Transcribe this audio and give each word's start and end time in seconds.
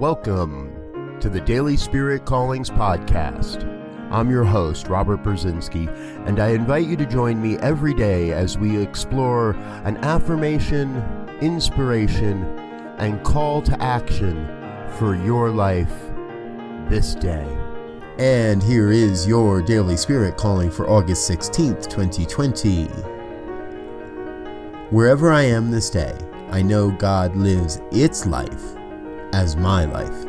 Welcome 0.00 1.18
to 1.18 1.28
the 1.28 1.40
Daily 1.40 1.76
Spirit 1.76 2.24
Callings 2.24 2.70
Podcast. 2.70 3.64
I'm 4.12 4.30
your 4.30 4.44
host, 4.44 4.86
Robert 4.86 5.24
Brzezinski, 5.24 5.88
and 6.24 6.38
I 6.38 6.50
invite 6.50 6.86
you 6.86 6.96
to 6.98 7.04
join 7.04 7.42
me 7.42 7.58
every 7.58 7.94
day 7.94 8.30
as 8.30 8.56
we 8.56 8.80
explore 8.80 9.56
an 9.82 9.96
affirmation, 10.04 11.02
inspiration, 11.40 12.44
and 12.98 13.24
call 13.24 13.60
to 13.62 13.82
action 13.82 14.46
for 14.98 15.16
your 15.16 15.50
life 15.50 15.92
this 16.88 17.16
day. 17.16 17.48
And 18.20 18.62
here 18.62 18.92
is 18.92 19.26
your 19.26 19.60
Daily 19.60 19.96
Spirit 19.96 20.36
calling 20.36 20.70
for 20.70 20.88
August 20.88 21.28
16th, 21.28 21.88
2020. 21.88 22.84
Wherever 24.94 25.32
I 25.32 25.42
am 25.42 25.72
this 25.72 25.90
day, 25.90 26.16
I 26.50 26.62
know 26.62 26.92
God 26.92 27.34
lives 27.34 27.80
its 27.90 28.26
life 28.26 28.77
as 29.32 29.56
my 29.56 29.84
life. 29.84 30.24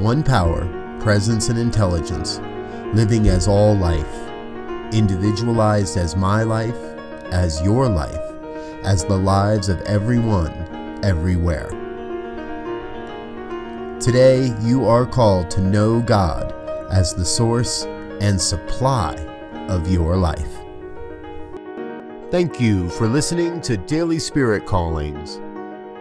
One 0.00 0.22
power, 0.22 0.66
presence, 1.00 1.48
and 1.48 1.58
intelligence, 1.58 2.40
living 2.94 3.28
as 3.28 3.48
all 3.48 3.76
life, 3.76 4.28
individualized 4.92 5.96
as 5.96 6.16
my 6.16 6.42
life, 6.42 6.76
as 7.30 7.62
your 7.62 7.88
life, 7.88 8.18
as 8.84 9.04
the 9.04 9.16
lives 9.16 9.68
of 9.68 9.80
everyone, 9.82 10.52
everywhere. 11.02 11.68
Today, 14.00 14.52
you 14.62 14.86
are 14.86 15.06
called 15.06 15.50
to 15.52 15.60
know 15.60 16.00
God 16.00 16.52
as 16.90 17.14
the 17.14 17.24
source 17.24 17.84
and 18.20 18.40
supply 18.40 19.14
of 19.68 19.90
your 19.90 20.16
life. 20.16 20.58
Thank 22.30 22.60
you 22.60 22.88
for 22.90 23.06
listening 23.06 23.60
to 23.60 23.76
Daily 23.76 24.18
Spirit 24.18 24.66
Callings. 24.66 25.40